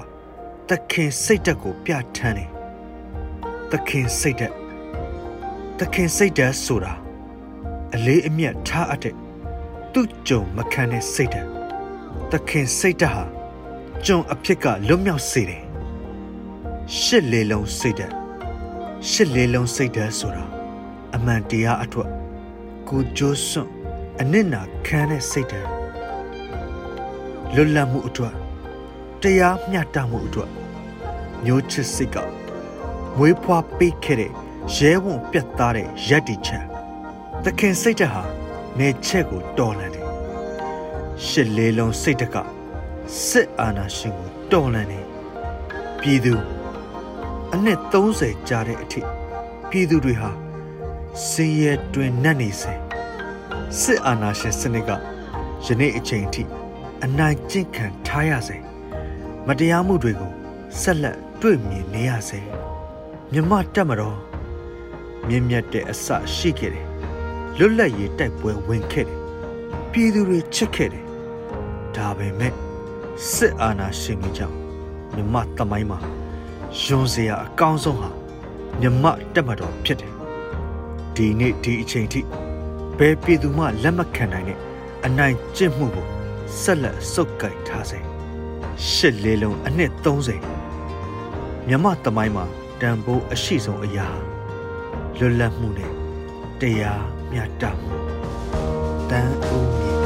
[0.69, 2.49] သခင်စိတ်တက်ကို ပြဋ္ဌာန်းတယ်
[3.71, 4.53] သခင်စိတ်တက်
[5.79, 6.93] သခင်စိတ်တက်ဆိုတာ
[7.93, 9.26] အလေးအမြတ်ထားအပ်တဲ့
[9.99, 11.47] သူ့ကြုံမခံတဲ့စိတ်တက်
[12.31, 13.23] သခင်စိတ်တက်ဟာ
[14.05, 15.63] ကြုံအဖြစ်ကလွတ်မြောက်စေတယ်
[17.01, 18.13] ရှစ်လေလုံးစိတ်တက်
[19.09, 20.43] ရှစ်လေလုံးစိတ်တက်ဆိုတာ
[21.15, 22.09] အမှန်တရားအထွတ်
[22.89, 23.71] ကိုကြိုးစွန့်
[24.19, 25.67] အနစ်နာခံတဲ့စိတ်တက်
[27.53, 28.33] လွတ်လပ်မှုအတွက်
[29.21, 30.49] တရားမျှတမှုအတွက်
[31.45, 32.17] မျိုးချစ်စိတ်က
[33.17, 34.31] မွေးဖွားပေးခဲ့တဲ့
[34.77, 36.59] ရဲဝံပြတ်သားတဲ့ရက်တီချံ
[37.43, 38.36] သခင်စိတ်တဟာ
[38.79, 40.07] နေချက်ကိုတော်လန်တယ်
[41.25, 42.35] ရှစ်လေးလုံးစိတ်တက
[43.27, 45.05] စစ်အာဏာရှင်ကိုတော်လန်တယ်
[45.99, 46.33] ပြည်သူ
[47.53, 49.01] အနှစ်30ကြာတဲ့အထိ
[49.69, 50.29] ပြည်သူတွေဟာ
[51.29, 52.73] စင်ရဲတွင်နှက်နေစေ
[53.81, 54.89] စစ်အာဏာရှင်စနစ်က
[55.65, 56.43] ယနေ့အချိန်အထိ
[57.03, 58.57] အနိုင်ကျင့်ခံထားရစေ
[59.47, 60.31] မတရားမှုတွေကို
[60.81, 62.39] ဆက်လက်တွေ့မြင်နေရစေ
[63.31, 64.17] မြမတက်မတော်
[65.27, 66.86] မြင့်မြတ်တဲ့အစရှိခဲ့တယ်
[67.59, 69.19] လွတ်လပ်ရေးတိုက်ပွဲဝင်ခဲ့တယ်
[69.91, 71.05] ပြည်သူတွေချစ်ခဲ့တယ်
[71.95, 72.53] ဒါပေမဲ့
[73.33, 74.57] စစ်အာဏာရှင်ကြီးကြောင့်
[75.15, 75.99] မြမတမိုင်းမှာ
[76.81, 78.09] ယွန်စရာအကောင်းဆုံးဟာ
[78.81, 80.13] မြမတက်မတော်ဖြစ်တယ်
[81.15, 82.21] ဒီနေ့ဒီအချိန်ထိ
[82.97, 84.59] ဘယ်ပြည်သူမှလက်မခံနိုင်တဲ့
[85.05, 86.07] အနိုင်ကျင့်မှုကို
[86.61, 87.99] ဆက်လက်စုပ်ကိုင်ထားစေ
[88.91, 92.45] ရှစ်လေးလုံးအနှစ်30မြမတမိုင်းမှာ
[92.81, 94.07] တန်ဖိုးအရှိဆုံးအရာ
[95.17, 95.91] လွတ်လပ်မှုနဲ့
[96.61, 97.97] တရား မျှတမှု
[99.09, 99.97] တန်ဦးမြင့်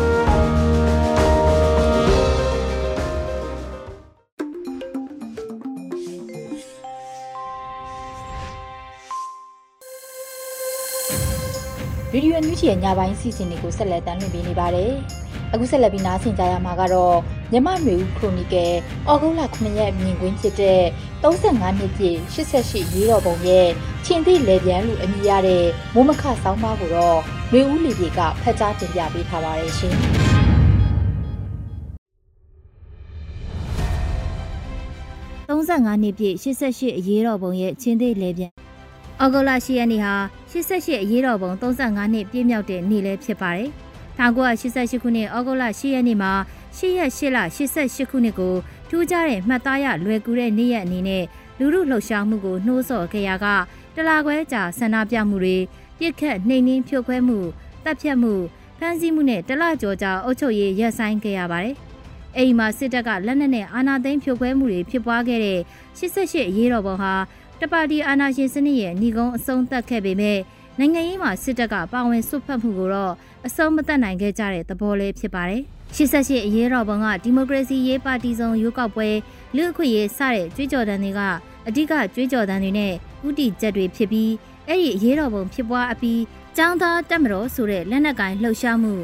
[12.13, 14.91] ဗီဒီယိုအန်ယူဂျီရဲ့ညပိုင်းစီစဉ်တွေကိုဆက်လက်တင်ပြနေပါတယ်။
[15.53, 17.17] အခုဆက်လက်ပြီးနားဆင်ကြရမှာကတော့
[17.51, 18.73] မြမနွေဦးခရိုနီကယ်
[19.09, 20.81] ဩဂုတ်လ9ရက်မြင်ကွင်းဖြစ်တဲ့
[21.23, 23.67] 35နှစ်ပြည့်88ရေးတော်ပုံရဲ့
[24.05, 27.19] ချင်းသည့်လေပြန်လူအမည်ရတဲ့မိုးမခဆောင်းပါးကိုတော့
[27.51, 29.95] နွေဦးလီပြေကဖတ်ကြားတင်ပြပေးထားပါတယ်ရှင်။
[35.47, 38.51] 35နှစ်ပြည့်88အရေးတော်ပုံရဲ့ချင်းသေးလေပြန်
[39.23, 40.13] ဩဂုတ်လ10ရက်နေ့ဟာ
[40.51, 43.69] 88အရေးတော်ပုံ35နှစ်ပြည့်မြောက်တဲ့နေ့လည်းဖြစ်ပါတယ်။
[44.19, 46.31] 1988ခုနှစ်ဩဂုတ်လ10ရက်နေ့မှာ
[46.77, 48.55] 10ရက်8လ88ခုနှစ်ကို
[48.89, 51.23] ထူးခြားတဲ့မှတ်သားရလွယ်ကူတဲ့နေ့ရက်အနေနဲ့
[51.59, 53.45] လူမှုလှုပ်ရှားမှုကိုနှိုးဆော်ခဲ့ရက
[53.95, 55.57] တလာခွဲကြာဆန္ဒပြမှုတွေ
[55.97, 57.39] ပြစ်ခတ်နှိမ်နှင်းဖြိုခွဲမှု
[57.83, 58.33] တပ်ဖြတ်မှု
[58.77, 61.75] ဖမ်းဆီးမှုနဲ့တလကြောကြာအုပ်ချုပ်ရေးရပ်ဆိုင်းခဲ့ရပါတယ်။
[62.37, 65.59] အိမ်မှာစစ်တပ်ကလက်နက်နဲ့အာဏာသိမ်းဖြိုခွဲမှုတွေဖြစ်ပွားခဲ့တဲ့
[65.97, 67.13] 88အရေးတော်ပုံဟာ
[67.61, 70.39] တပါတီအာဏာရှင်စနစ်ရဲ့ညီကုန်းအဆုံးသတ်ခဲ့ပေမဲ့
[70.79, 73.13] နိုင်ငံရေးမှာစစ်တပ်ကပါဝင်ဆွတ်ဖက်မှုကိုတော့
[73.47, 75.63] အဆုံးမသတ်နိုင်ခဲ့ကြတဲ့သဘောလေးဖြစ်ပါတယ်။
[75.96, 79.08] 88အရေးတော်ပုံကဒီမိုကရေစီရေးပါတီဆောင်ရွေးကောက်ပွဲ
[79.56, 81.20] လူအခွင့်ရေးစတဲ့ကြွေးကြော်တန်းတွေက
[81.66, 82.92] အဓိကကြွေးကြော်တန်းတွေနဲ့
[83.26, 84.32] ဥတီချက်တွေဖြစ်ပြီး
[84.68, 86.20] အဲ့ဒီအရေးတော်ပုံဖြစ်ပွားအပြီး
[86.58, 88.94] ចောင်းသားတက်မတော်ဆိုတဲ့လက်နက်ကိုင်လှုပ်ရှားမှု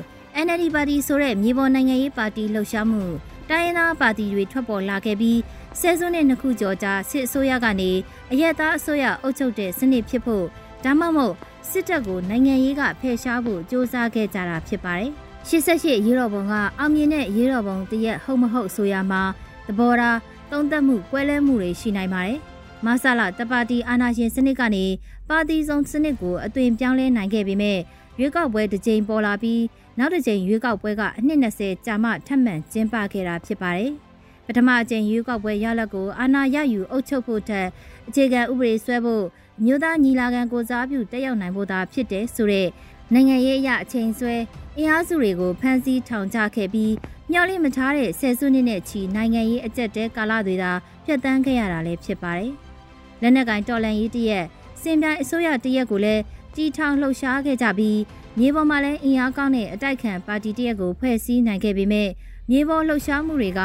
[0.45, 3.03] NLD ပါတီဆိုတဲ့မြေပေါ်နိုင်ငံရေးပါတီလှုပ်ရှားမှု
[3.51, 5.39] တိုင်းရင်းသားပါတီတွေထွက်ပေါ်လာခဲ့ပြီး
[5.81, 7.91] ဆယ်စုနှစ်နှစ်ခုကျော်ကြာစစ်အစိုးရကနေ
[8.33, 10.47] အရက်သားအစိုးရအုပ်ချုပ်တဲ့စနစ်ဖြစ်ဖို့
[10.85, 11.35] ဒါမှမဟုတ်
[11.71, 15.13] စစ်တပ်ကိုနိုင်ငံရေးကဖယ်ရှားဖို့စ조사ခဲ့ကြတာဖြစ်ပါတယ်။
[15.50, 19.22] 88ရေတော်ပုံကအောင်မြင်တဲ့ရေတော်ပုံတရက်ဟုတ်မဟုတ်ဆိုရမှာ
[19.68, 20.18] သဘောထား
[20.52, 22.38] သုံးသပ်မှုကွဲလဲမှုတွေရှိနိုင်ပါတယ်။
[22.86, 24.86] မဆလာတပါတီအာဏာရှင်စနစ်ကနေ
[25.30, 27.80] ပါတီစုံစနစ်ကိုအသွင်ပြောင်းလဲနိုင်ခဲ့ပေမဲ့
[28.20, 29.64] ရွေးကောက်ပွဲတစ်ကြိမ်ပေါ်လာပြီး
[29.98, 33.92] နောက်တစ်ကြိမ်ရွေးကောက်ပွဲကအနှစ်20ကြာမှထပ်မံကျင်းပခဲ့တာဖြစ်ပါတယ်။
[34.46, 37.68] ပထမအကြိမ်ရွေးကောက်ပွဲရလဒ်ကိုအာဏာရယူအုပ်ချုပ်ဖို့ထက်
[38.08, 39.24] အခြေခံဥပဒေဆွဲဖို့
[39.66, 42.68] မြို့သားညီလာခံကိုစားပြုတက်ရောက်နိုင်ဖို့သာဖြစ်တယ်ဆိုတဲ့
[43.14, 44.36] နိုင်ငံရေးအရအချိန်ဆွဲ
[44.78, 46.94] အင်အားစုတွေကိုဖမ်းဆီးထောင်ချခဲ့ပြီး
[47.32, 50.72] မျှော်လင့်မထားတဲ့ဆယ်စုနှစ်နဲ့ချီနိုင်ငံရေးအကြက်တဲကာလတွေသာ
[51.06, 52.52] ဖျက်ဆီးခဲ့ရတာလည်းဖြစ်ပါတယ်။
[53.22, 54.46] လက်နက်ကင်တော်လန်ရေးတရက်
[54.82, 56.22] စင်ပြိုင်အစိုးရတရက်ကိုလည်း
[56.56, 58.00] တီထောင်လှုပ်ရှားခဲ့ကြပြီး
[58.40, 62.10] မြေပေါ်မှာလည်းအင်အားကောင်းတဲ့အတိုက်ခံပါတီတရက်ကိုဖွဲ့စည်းနိုင်ခဲ့ပေမဲ့
[62.50, 63.62] မြေပေါ်လှုပ်ရှားမှုတွေက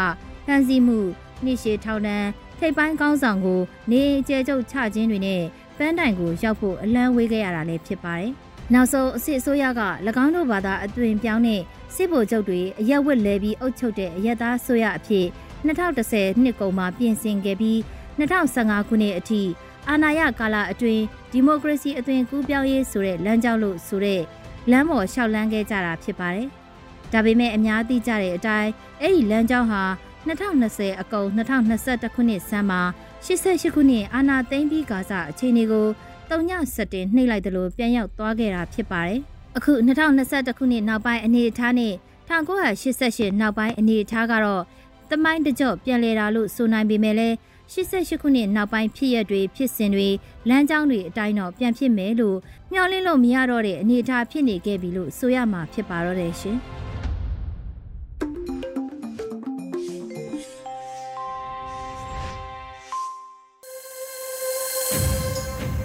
[0.47, 0.99] ဖမ်းဆီးမှု
[1.45, 2.25] နှိရှေထောင်ဒဏ်
[2.59, 5.43] ထိပ်ပိုင်းကောင်းဆောင်ကိုနေအကျဲကျုပ်ချခြင်းတွေနဲ့
[5.79, 8.33] ပန်းတိုင်ကိုရောက်ဖို့အလံဝေးခဲ့ရတာလည်းဖြစ်ပါတယ်။
[8.73, 9.83] နောက်ဆုံးအစ်အစိုးရက၎
[10.25, 11.63] င်းတို့ဘာသာအသွင်ပြောင်းတဲ့
[11.95, 15.27] စစ်ဗိုလ်ချုပ်တွေအရက်ဝက်လဲပြီးအုပ်ချုပ်တဲ့အရက်သားဆိုရအဖြစ်
[15.67, 17.79] 2010နှစ်ကုန်မှာပြင်ဆင်ခဲ့ပြီး
[18.19, 19.43] 2015ခုနှစ်အထိ
[19.89, 24.23] အာဏာရကာလအတွင်းဒီမိုကရေစီအသွင်ကူးပြောင်းရေးဆိုတဲ့လမ်းကြောင်းလို့ဆိုတဲ့
[24.71, 26.49] လမ်းပေါ်လျှောက်လန်းခဲ့ကြတာဖြစ်ပါတယ်။
[27.13, 28.71] ဒါပေမဲ့အများသိကြတဲ့အတိုင်း
[29.01, 29.83] အဲ့ဒီလမ်းကြောင်းဟာ
[30.27, 32.83] 2020အကုန်2021ခုနှစ်ဆန်းမှာ
[33.25, 35.87] 88ခုနှစ်အာနာသိမ့်ပြီးကာစအခြေအနေကို
[36.33, 39.21] တုံညဆက်တင်နှိပ်လိုက်တယ်လို့ပြန်ရောက်သွားခဲ့တာဖြစ်ပါတယ်။
[39.57, 41.95] အခု2021ခုနှစ်နောက်ပိုင်းအနေအထားနဲ့
[42.29, 44.63] 1988နောက်ပိုင်းအနေအထားကတော့
[45.11, 47.37] တမိုင်းတကြော့ပြန်လဲတာလို့ဆိုနိုင်ပေမဲ့လည်း
[47.73, 50.09] 88ခုနှစ်နောက်ပိုင်းဖြစ်ရက်တွေဖြစ်စဉ်တွေ
[50.49, 52.39] လမ်းကြောင်းတွေအတိုင်းတော့ပြန်ဖြစ်မယ်လို့
[52.73, 56.59] မျှော်လင့်လို့မရတော့တဲ့အနေအထားဖြစ်နေခဲ့ပြီလို့ဆိုရမှာဖြစ်ပါတော့တယ်ရှင်။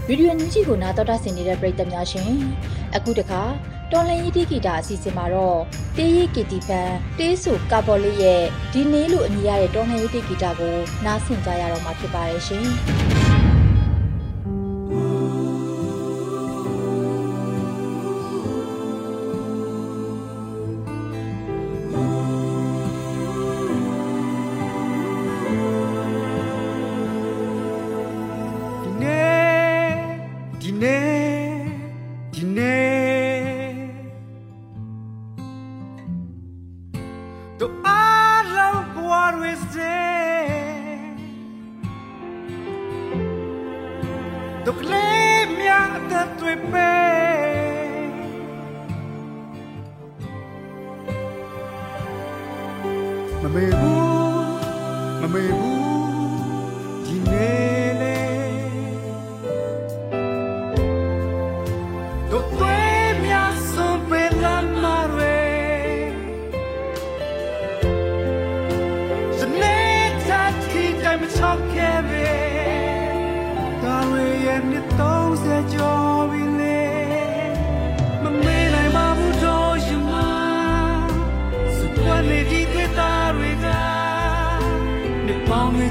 [0.10, 2.32] ဗီဒီယိုညကြီးကိုနားတော်တာဆင်နေတဲ့ပရိသတ်များရှင်
[2.96, 3.42] အခုတခါ
[3.92, 5.60] တော်လန်ရီတီဂီတာအစီအစဉ်မှာတော့
[5.98, 8.44] တေးရီကီတီဖန်တေးဆူကာဘော်လေးရဲ့
[8.74, 13.27] ဒီနေ့လို့အမည်ရတဲ့တော်လန်ရီတီဂီတာကိုနားဆင်ကြရတော့မှာဖြစ်ပါတယ်ရှင်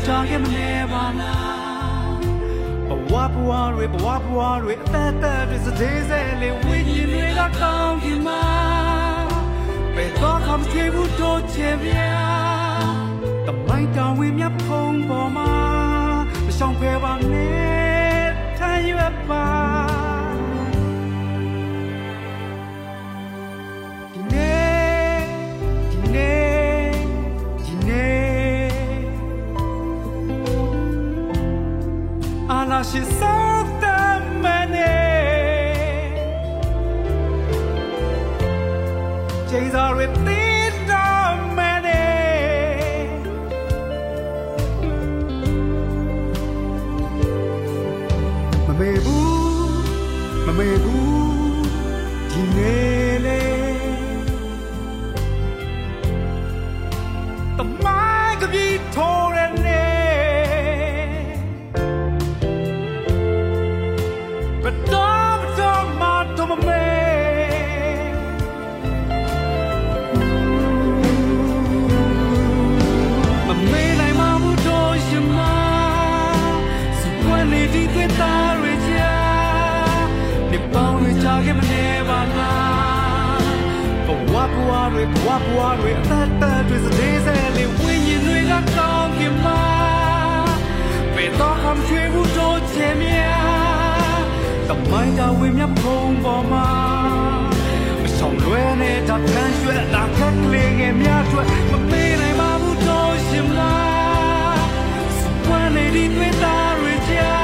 [0.06, 0.85] ကြာခဲ့မနေပါလား
[3.34, 8.44] ဘဝဘဝတွေဘဝဘဝတွေအသက်သက်တွေစတဲ့စဲလေးဝိညာဉ်တွေကကောင်းခင်မှာ
[9.94, 12.14] ဘယ်တော့မှမချေဘူးတော့ချေဗျာ
[13.46, 15.52] တမိုင်းတောင်ဝင်မြဖုံးပေါ်မှာ
[16.46, 18.26] မရှောင်ဖဲပါနဲ့
[18.58, 19.75] ထိုင်ရွက်ပါ
[32.70, 33.84] နာရှင်စောတ
[34.42, 34.96] မနေ
[39.48, 40.06] ချိန်စာတွေ
[84.92, 89.62] တွေဘဝဘဝတွေအသက်သက်တွေစတဲ့စဲလေးဝိညာဉ်တွေကကောင်းကင်မှာ
[91.14, 93.36] ဘယ်တော့မှချွေဘူးတော့ချင်မြာ
[94.68, 96.68] တမိုင်းကဝိမြတ်ဖုံးပေါ်မှာ
[98.02, 103.50] မဆောင်လွဲနေတာတန်းရွှဲနာခက်ကလေးငယ်များတွေ့မမေးနိုင်ပါဘူးတော့ရှင်မ
[105.18, 107.34] စပွားနေဒီတွေ့တာတွေချာ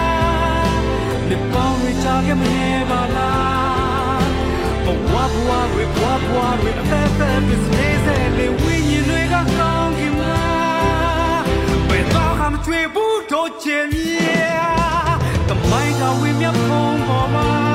[1.29, 3.12] ဒီပေါင်းတွေချာခဲ့မနေပါလား
[5.23, 10.39] ဘဝဘဝတွေဘဝဘဝတွေအသက်သက်ပြည့်နေစေလေဝိညာဉ်တွေကကောင်းခင်မှာ
[11.89, 14.71] ဘယ်တော့မှချွေဘူးတော့ချင်မြာ
[15.49, 17.72] တမိုင်းကဝိမြတ်ဖုံးပေါ်မှာ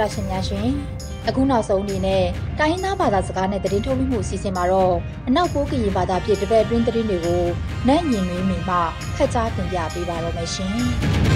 [0.00, 0.68] တော်တာရှင်များရှင်
[1.28, 2.24] အခုနောက်ဆုံးအနေနဲ့
[2.58, 4.94] တိုင်းရင်းသားဘာသာစကားနဲ့သတင်းထုတ်လွှင့်မှုအစီအစဉ်မှာတော့
[5.28, 7.42] အနောက်ပိုးကရင်ဘာသာဖြစ်တပတ်အတွင်းသတင်းတွေကို
[7.88, 8.56] နတ်ရင်တွင်မှ
[9.16, 10.74] ဖတ်ကြားတင်ပြပေးပါရမရှင်။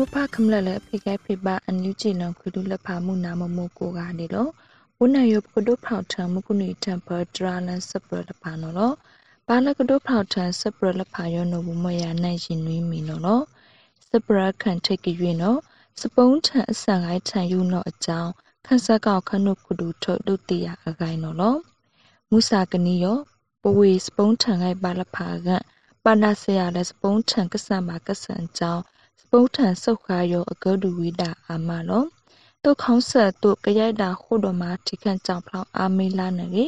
[0.00, 4.48] ဝဖခမလလဖိကဲဖိပါအန်ယူချီလံခွဒုလဖာမှုနာမမကိုကနေလော
[4.98, 8.92] ဝနယပကဒုဖောက်ထံမကုနီတံပဒရာလန်စပရလဖာနော်လော
[9.48, 13.40] ဘာလကဒုဖောက်ထံစပရလဖာယောနဘမယနိုင်ရှင်နွေးမီနော်လော
[14.10, 15.58] စပရခန့်ထိတ်ကြွေနော်
[16.00, 18.30] စပုံးထံအဆန်ဂိုင်းထံယူနော်အကြောင်း
[18.66, 21.56] ခန့်ဆက်ကောက်ခနုကုဒုထုတ်ဒုတိယအကိုင်းနော်လော
[22.30, 23.18] မုစာကနီယော
[23.62, 25.48] ပဝေစပုံးထံဂိုင်းပါလဖာက
[26.04, 28.84] ပါနာဆရာလက်စပုံးထံကဆန်ပါကဆန်အကြောင်း
[29.30, 32.04] ပုထန်ဆုတ်ခါယောအကဒူဝိတာအာမလော
[32.62, 36.64] တုတ်ခေါင်းဆက်တုတ်ကြရိုက်တာခုတော်မှာထိခန့်ကြောင့်ဖောင်းအာမေးလာနေလေ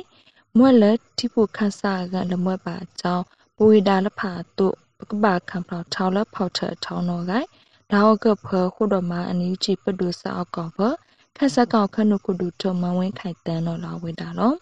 [0.57, 3.25] မွက်လက်တိဖို့ခန်းစားကလမွက်ပါအကြောင်း
[3.57, 7.33] ပဝိတာလဖာတုတ်ပကပခံဖောင်းထောက်လက်ဖောက်ထထောင်းတော့က
[7.93, 10.79] ဒါဟကဖခုတော်မှာအနီးချီပဒုစာအကောင်ဖ
[11.37, 14.55] ခက်ဆက်ကောင်ခနုကုဒုထုံမဝင်းခိုင်တန်းတော့လာဝိတာလော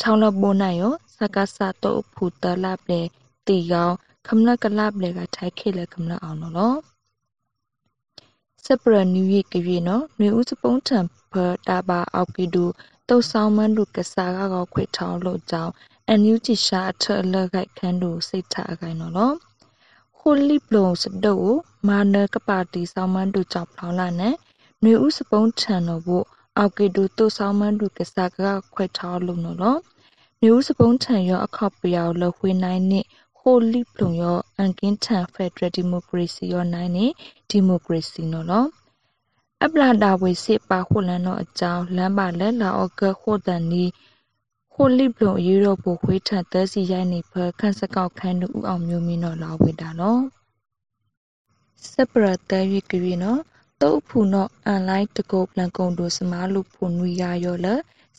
[0.00, 3.00] ထောင်းလပိုးနိုင်ရောစကဆာတုတ်ဖူတလပ်လေ
[3.46, 3.94] တီကောင်
[4.26, 6.78] ခမလကလပ်လေကထိုက်ခေလေခမလအောင်နော်
[8.66, 10.98] စပရနူရီကရီနော်နွေဦးစပုံးထံ
[11.30, 11.34] ဖ
[11.68, 12.64] တာပါအောက်ကီဒူ
[13.08, 15.72] တုတ်ဆောင်မန်ဒုကစားကောက်ခွေထောင်းလို့ကြောင်း
[16.08, 19.36] အန်ယူချီရှာအထအလကိုက်ခန်းဒူစိတ်ထအကိုင်နော်နော်
[20.18, 21.44] ခိုလီပလုံစဒို
[21.88, 24.34] မာနကပါတီဆောင်မန်ဒုကြောင့်ဖောင်းလာနဲ့
[24.82, 26.24] နွေဦးစပုံးထံတော့ဖို့
[26.56, 29.80] အောက်ကီဒူတုတ်ဆောင်မန်ဒုကစားကောက်ခွေထောင်းလို့နော်နော်
[30.40, 33.04] နွေဦးစပုံးထံရောအခောက်ပြောင်လခွေနိုင်နဲ့
[33.48, 37.06] ခိုလိပလုံရောအန်ကင်းထန်ဖက်ဒရယ်ဒီမိုကရေစီရောနိုင်နေ
[37.50, 38.66] ဒီမိုကရေစီနော်လော
[39.64, 43.84] အပလာဒါဝေစစ်ပါခုလန်တော့အကြောင်းလမ်းပါလက်လာအော့ကခိုတန်နီ
[44.74, 50.22] ခိုလိပလုံရေတော့ပိုခွေးထန်သစီရိုက်နေဖခန့်စကောက်ခန်းတူဦးအောင်မျိုးမင်းတော့လာဝေတာနော်
[51.90, 53.40] စပရတဲရီကရီနော်
[53.82, 57.66] တုတ်ဖူနော်အန်လိုက်တကုတ်ပလန်ကုံတို့စမားလူဖူနွေရရောလ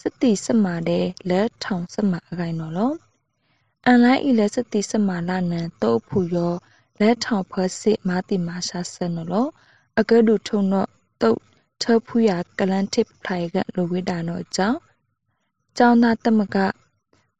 [0.02, 2.94] စတိစမာတဲ့လက်ထောင်စမာအကိုင်နော်လော
[3.90, 6.54] အန်လိုက်ဤလက်စတိစမာလာနန်တုတ်ဖူရော
[7.00, 9.48] လက်ထောင်ဖစစ်မာတိမာရှာဆန်နော်လော
[10.00, 10.90] အကဒုထုံတော့
[11.22, 11.40] တုတ်
[11.82, 14.80] ထဖူရကလန်တစ်ဖလိုင်ကလိုဝိဒါနော်ကြောင့်
[15.78, 16.58] ကျောင်းသားတမက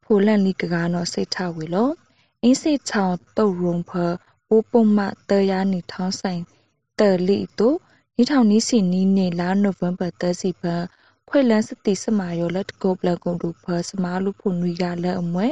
[0.04, 1.90] ဖိုလန်လီကကားနော်စိတ်ထဝေလော
[2.42, 3.92] အင်းစိတ်ချောင်းတုတ်ရုံဖ
[4.48, 6.42] အိုးပုံမတဲရနီထောင်းဆိုင်
[6.98, 7.76] တဲလီတို့
[8.20, 10.64] ဤထောင်နီးစီနီးနေလာနိုဝင်ဘာ30ဘ
[11.28, 15.48] ခွေလန်စတိစမာယောလက်ကိုပလကုံတူဖစမာလူဖုန်ဝီကလက်အမွဲ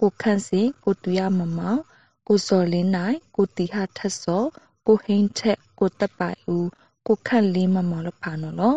[0.00, 1.80] ကိုခန့်စီကိုတူရမမောင်
[2.26, 4.44] ကိုစော်လင်းနိုင်ကိုတီဟာထက်စော
[4.86, 6.68] ကိုဟင်းထက်ကိုတက်ပိုင်ဦး
[7.06, 8.74] ကိုခန့်လေးမမော်လဖာနော်လော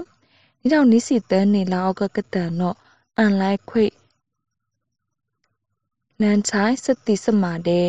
[0.60, 2.78] ဒီတော့နီးစီတဲနေလာအောက်ကကတန်တော့
[3.18, 3.86] အန်လိုက်ခွေ
[6.22, 7.88] လန်ချိုင်စတိစမာတဲ့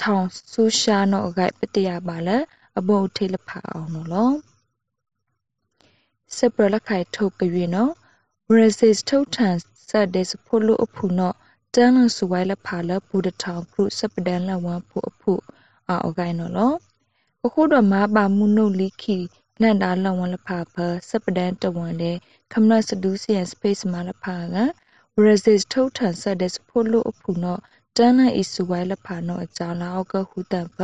[0.00, 2.36] ထောင်ဆူရှာနော်အဂိုက်ပတရပါလဲ
[2.78, 4.30] အဘုတ်ထေးလဖာအောင်နော်လော
[6.36, 7.92] စပရလခိုင်ထုတ်ကြွေနော်
[8.56, 9.56] resist ထုတ်ထန်
[9.88, 11.36] ဆက်တဲ့စဖို့လို့အဖူနော်
[11.76, 15.32] တန်လဆူဝိုင်လဖာလဘူဒထောင်ကရုစပဒန်လဝမ်ဖူအဖူ
[15.88, 16.74] အောဂိုင်နော်လော
[17.44, 19.18] အခုတော့မပါမှုနုတ်လိခိ
[19.60, 20.74] လန်တာလဝမ်လဖာဖ
[21.10, 22.16] စပဒန်တဝန်တဲ့
[22.52, 24.56] ခမနစဒူးစီယန်စပိတ်မလဖာက
[25.24, 27.60] resist ထုတ်ထန်ဆက်တဲ့ဖို့လို့အဖူနော်
[27.96, 30.76] တန်လအီဆူဝိုင်လဖာနော်အကြောင်းလာအောက်ကဟူတန်ဖ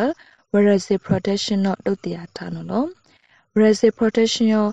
[0.66, 2.84] resist protection နော်တုတ်တရားထားနော်လော
[3.60, 4.68] resist protection ရော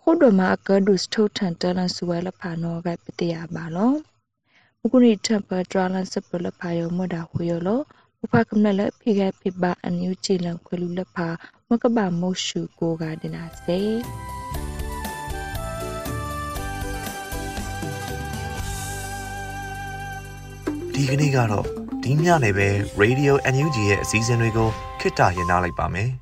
[0.00, 4.11] ခုဒမအကဒုစထုတ်ထန်တန်လဆူဝိုင်လဖာနော်ကပတိယပါလောမ
[4.90, 7.80] ကုနီထပ်ပဒရလန်စပလဖာယောမဒါဟူယောလော
[8.22, 11.26] ဥပကမနလဖိကဖိပါအန်ယူချီလံခွလူလဖာ
[11.68, 13.80] မကဘာမောရှုကိုကဒနာစေ
[20.94, 21.66] ဒီကနေ့ကတော့
[22.02, 22.68] ဒီညနေပဲ
[23.02, 24.68] Radio NUG ရဲ့အစည်းအဝေးကို
[25.00, 26.21] ခਿੱတရနာလိုက်ပါမယ်